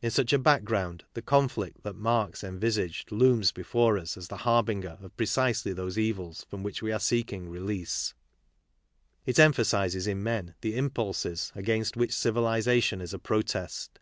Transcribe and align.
In 0.00 0.10
such 0.10 0.32
a 0.32 0.38
background, 0.38 1.04
the 1.12 1.20
conflict 1.20 1.82
that 1.82 1.94
Marx 1.94 2.42
envisaged 2.42 3.12
looms 3.12 3.52
before 3.52 3.98
us 3.98 4.16
as 4.16 4.28
the 4.28 4.38
harbinger 4.48 4.96
of 5.02 5.14
precisely 5.18 5.74
those 5.74 5.98
evils 5.98 6.46
from 6.48 6.62
which 6.62 6.80
we 6.80 6.90
are 6.90 6.98
seeking 6.98 7.50
release. 7.50 8.14
It 9.26 9.38
emphasizes 9.38 10.06
in 10.06 10.22
men 10.22 10.54
the 10.62 10.74
impulses 10.74 11.52
against 11.54 11.98
which 11.98 12.14
civili 12.16 12.60
zation 12.60 13.02
is 13.02 13.12
a 13.12 13.18
protest. 13.18 13.98